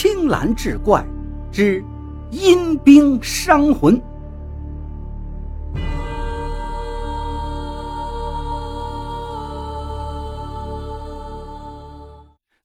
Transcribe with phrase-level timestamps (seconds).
[0.00, 1.04] 青蓝志怪
[1.50, 1.84] 之
[2.30, 4.00] 阴兵伤魂。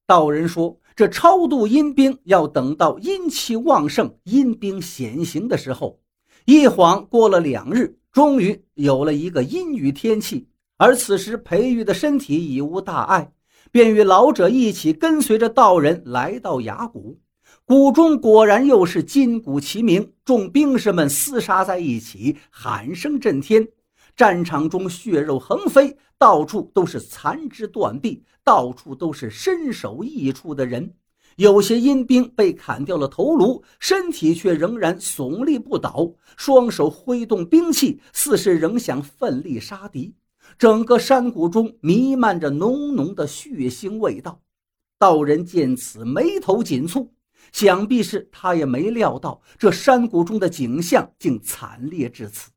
[0.05, 6.00] 道人说，这超度阴兵要等到阴气旺盛、阴兵显形的时候。
[6.45, 10.47] 一晃过了两日，终于有了一个阴雨天气。
[10.77, 13.31] 而此时，裴玉的身体已无大碍。
[13.73, 17.17] 便与老者一起跟随着道人来到崖谷，
[17.65, 23.67] 谷中果然又是金鼓齐鸣，众兵士们厮杀在一起，喊声震天。
[24.15, 30.93] 战场中血肉横飞，到处都是残肢断臂，到处都是身首异处的人。
[31.37, 40.14] 有些阴兵被砍掉了头颅，身体却仍然耸立不倒，双手挥动兵器，似是仍想奋力杀敌。
[40.58, 44.39] 整个山谷中弥漫着浓浓的血腥味道，
[44.98, 47.09] 道人见此眉头紧蹙，
[47.52, 52.50] 想必是他也没料到这山谷中的景象竟惨烈至此。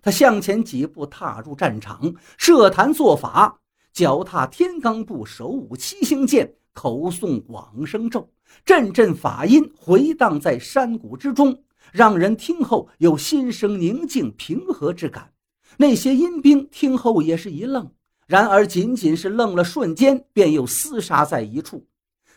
[0.00, 3.58] 他向前几步，踏入战场，设坛做法，
[3.92, 8.30] 脚踏天罡步，手舞七星剑，口诵往生咒，
[8.64, 15.32] 阵阵法音回荡在山谷之中，让人听后有心生宁静平和之感。
[15.80, 17.88] 那些阴兵听后也是一愣，
[18.26, 21.86] 然而仅仅是愣了瞬间，便又厮杀在一处。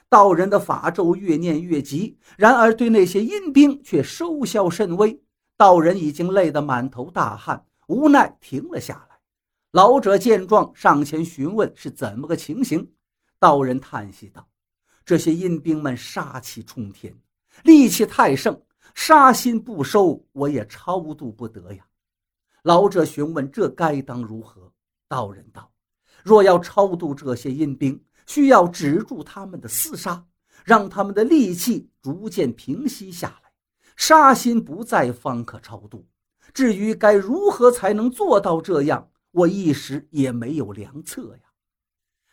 [0.08, 5.20] 道人的法咒越念越急，然而对那些阴兵却收效甚微。
[5.58, 9.18] 道人已经累得满头大汗，无奈停了下来。
[9.72, 12.88] 老者见状，上前询问是怎么个情形。
[13.40, 14.48] 道人叹息道
[15.04, 17.12] ：“这些阴兵们杀气冲天，
[17.64, 18.62] 戾气太盛，
[18.94, 21.84] 杀心不收，我也超度不得呀。”
[22.64, 24.72] 老者询问：“这该当如何？”
[25.10, 25.72] 道人道
[26.24, 30.26] ：“若要超度这些阴兵，需要止住他们的厮杀，
[30.64, 33.52] 让他们的戾气逐渐平息下来，
[33.96, 36.08] 杀心不在，方可超度。
[36.54, 41.44] 至于该如何才能做到这样，我一时也没有良策呀。”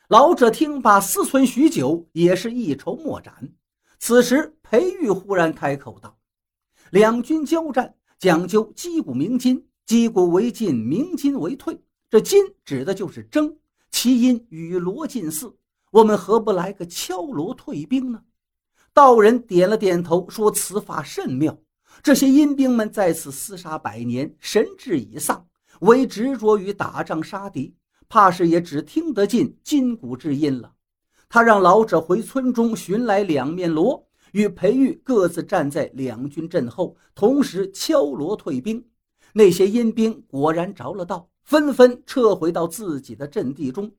[0.08, 3.52] 老者听罢，思忖许久，也是一筹莫展。
[3.98, 6.18] 此时，裴玉忽然开口道
[6.90, 11.80] ：“两军交战，讲究击鼓鸣金。”击鼓为进，鸣金为退。
[12.10, 13.56] 这金指的就是征，
[13.90, 15.56] 其音与罗近似。
[15.90, 18.20] 我们何不来个敲锣退兵呢？
[18.92, 21.56] 道人点了点头，说：“此法甚妙。
[22.02, 25.48] 这些阴兵们在此厮杀百年，神志已丧，
[25.80, 27.74] 唯执着于打仗杀敌，
[28.10, 30.74] 怕是也只听得进金鼓之音了。”
[31.30, 38.84] 他让老者回村中寻来两面锣，与裴玉各自站在两军阵后，同时敲锣退兵。
[39.32, 43.90] 那些阴兵果然着了道，纷纷撤回到自己的阵地中。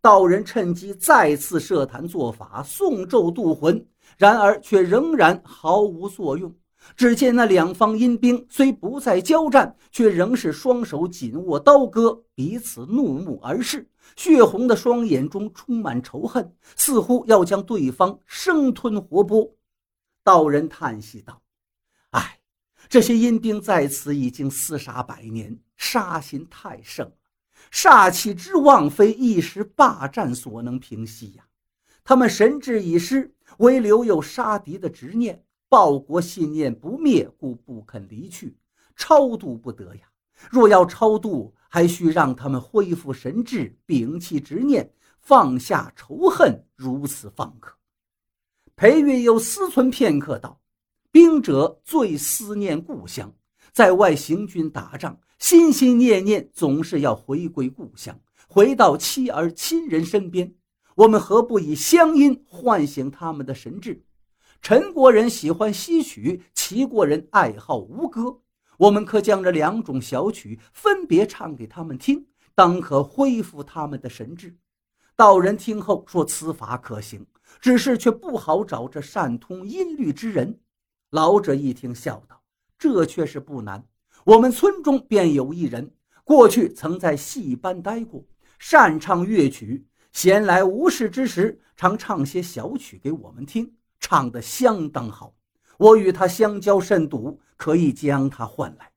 [0.00, 3.86] 道人趁机再次设坛做法，诵咒渡魂，
[4.16, 6.54] 然而却仍然毫无作用。
[6.96, 19.50] 只见那两方阴兵虽不再交战，却仍是双手紧握刀戈，彼此怒目而视，血红的双眼中充满仇恨，似乎要将对方生吞活剥。
[20.22, 21.40] 道人叹息道：“。”
[22.88, 27.10] 这些阴兵在此已经厮杀百年，杀心太盛，
[27.72, 31.44] 煞气之旺非一时霸占所能平息呀。
[32.04, 38.56] 他们神志已失，唯留有杀敌的执念，报国信念不灭，故不肯离去，
[38.94, 40.02] 超度不得呀。
[40.50, 47.74] 若要超度，还需让他们恢复神智，摒弃执念，放下仇恨，如此方可。
[48.76, 50.60] 裴玉又思忖片刻，道。
[51.14, 53.32] 兵者最思念故乡，
[53.70, 60.52] 在外行军打仗，心心念念总是要回归故乡，回到妻儿亲人身边。
[60.96, 64.04] 我们何不以乡音唤醒他们的神智？
[64.60, 68.40] 陈国人喜欢西曲，齐国人爱好吴歌。
[68.76, 72.26] 我们可将这两种小曲分别唱给他们听，
[72.56, 74.56] 当可恢复他们的神智。
[75.14, 77.24] 道人听后说：“此法可行，
[77.60, 80.58] 只是却不好找这善通音律之人。”
[81.14, 82.42] 老者一听，笑道
[82.76, 83.84] ：“这却是不难。
[84.24, 85.92] 我们村中便有一人，
[86.24, 88.24] 过去曾在戏班待过，
[88.58, 89.86] 擅唱乐曲。
[90.10, 95.32] 闲来无事之时，常唱些小曲给我们听，唱得相当好。
[95.78, 98.90] 我与他相交甚笃，可以将他唤来。”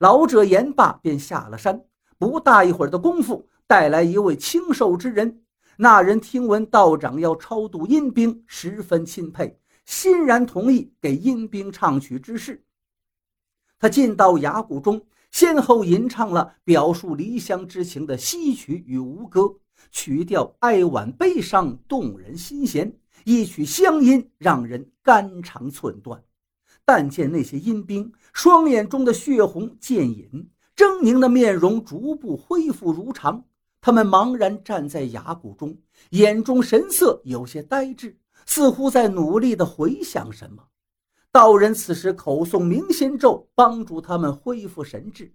[0.00, 1.82] 老者言罢，便下了山。
[2.18, 5.40] 不大一会儿的功夫，带来一位清瘦之人。
[5.78, 9.58] 那人听闻道长要超度阴兵，十分钦佩。
[9.88, 12.62] 欣然同意给阴兵唱曲之事。
[13.78, 15.00] 他进到崖谷中，
[15.30, 19.50] 先后吟唱了表述离乡之情的西曲与吴歌，
[19.90, 22.94] 曲调哀婉悲伤，动人心弦，
[23.24, 26.22] 一曲乡音，让人肝肠寸断。
[26.84, 33.42] 但见那些阴兵双眼中的血红渐隐，狰狞的面容逐步恢复如常。
[33.80, 35.78] 他们茫然站在崖谷中，
[36.10, 38.18] 眼中神色有些呆滞，
[38.48, 40.68] 似乎在努力地回想什么。
[41.30, 45.34] 道人此时口诵明心咒，帮助他们恢复神智。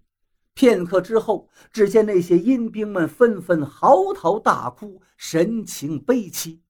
[0.55, 6.63] 片刻之后，只见那些阴兵们纷纷嚎啕大哭，神情悲戚。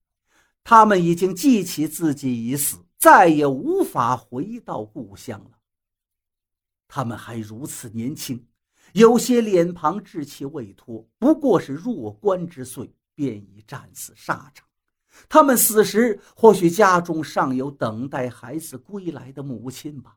[0.66, 5.52] 他们已经记起自己已死，再也无法回到故乡了。
[6.90, 8.46] 他们还如此年轻，
[8.92, 14.68] 有些脸庞稚气未脱，不过是弱冠之岁，便已战死沙场。
[15.30, 20.16] 他们死时，或许家中尚有等待孩子归来的母亲吧？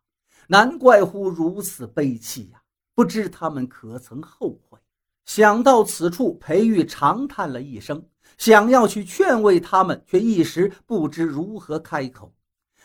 [0.48, 2.62] 难怪乎如此悲戚呀！
[2.94, 4.78] 不知他们可曾后悔？
[5.24, 8.02] 想到此处，裴玉长叹了一声，
[8.38, 12.32] 想要去劝慰他们，却一时不知如何开口。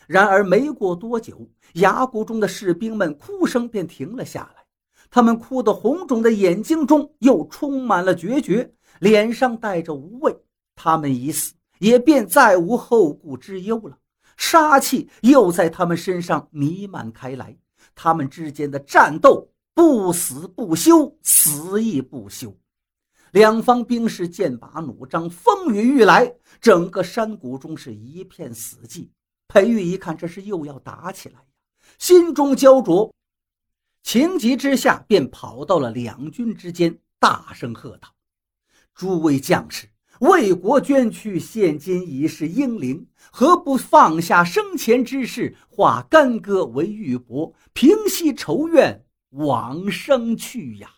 [0.08, 4.64] 然而没过多久，崖谷中的士兵们哭声便停了下来，
[5.08, 10.36] 他们哭得红肿的眼睛中又充满了决绝，脸上带着无畏。
[10.74, 13.98] 他们已死，也便再无后顾之忧了。
[14.36, 17.56] 杀气又在他们身上弥漫开来，
[17.92, 19.48] 他们之间的战斗。
[19.74, 22.54] 不死不休，死亦不休。
[23.32, 29.08] 两方兵士剑拔弩张，风雨欲来，整个山谷中是一片死寂。
[29.48, 31.46] 裴玉一看，这是又要打起来呀，
[31.98, 33.14] 心中焦灼，
[34.02, 38.08] 情急之下便跑到了两军之间，大声喝道
[38.94, 39.88] ：“诸位将士，
[40.20, 50.90] 为国捐躯，现今已是英灵，何不放下生前之事，化干戈为玉帛，平息仇怨？”往生去呀！